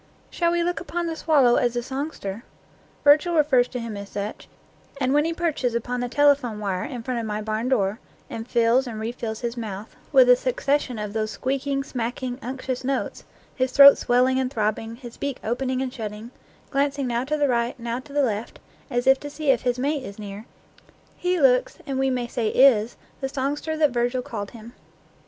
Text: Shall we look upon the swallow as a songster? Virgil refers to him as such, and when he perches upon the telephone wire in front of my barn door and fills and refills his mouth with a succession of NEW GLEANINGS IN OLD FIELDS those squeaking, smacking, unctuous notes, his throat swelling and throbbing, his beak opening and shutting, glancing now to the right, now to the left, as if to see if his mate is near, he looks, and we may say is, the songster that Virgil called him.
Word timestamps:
Shall 0.31 0.51
we 0.51 0.63
look 0.63 0.79
upon 0.79 1.05
the 1.05 1.15
swallow 1.15 1.57
as 1.57 1.75
a 1.75 1.83
songster? 1.83 2.43
Virgil 3.03 3.35
refers 3.35 3.67
to 3.67 3.79
him 3.79 3.95
as 3.95 4.09
such, 4.09 4.47
and 4.99 5.13
when 5.13 5.25
he 5.25 5.31
perches 5.31 5.75
upon 5.75 5.99
the 5.99 6.09
telephone 6.09 6.57
wire 6.59 6.83
in 6.85 7.03
front 7.03 7.19
of 7.19 7.25
my 7.27 7.39
barn 7.39 7.69
door 7.69 7.99
and 8.27 8.47
fills 8.47 8.87
and 8.87 8.99
refills 8.99 9.41
his 9.41 9.55
mouth 9.55 9.95
with 10.11 10.27
a 10.27 10.35
succession 10.35 10.97
of 10.97 11.13
NEW 11.13 11.13
GLEANINGS 11.13 11.13
IN 11.13 11.13
OLD 11.13 11.13
FIELDS 11.13 11.31
those 11.31 11.33
squeaking, 11.35 11.83
smacking, 11.83 12.39
unctuous 12.41 12.83
notes, 12.83 13.23
his 13.53 13.71
throat 13.73 13.95
swelling 13.95 14.39
and 14.39 14.49
throbbing, 14.51 14.95
his 14.95 15.17
beak 15.17 15.37
opening 15.43 15.83
and 15.83 15.93
shutting, 15.93 16.31
glancing 16.71 17.05
now 17.05 17.23
to 17.23 17.37
the 17.37 17.47
right, 17.47 17.79
now 17.79 17.99
to 17.99 18.11
the 18.11 18.23
left, 18.23 18.57
as 18.89 19.05
if 19.05 19.19
to 19.19 19.29
see 19.29 19.51
if 19.51 19.61
his 19.61 19.77
mate 19.77 20.03
is 20.03 20.17
near, 20.17 20.45
he 21.15 21.39
looks, 21.39 21.77
and 21.85 21.99
we 21.99 22.09
may 22.09 22.25
say 22.25 22.47
is, 22.47 22.97
the 23.19 23.29
songster 23.29 23.77
that 23.77 23.91
Virgil 23.91 24.23
called 24.23 24.49
him. 24.49 24.73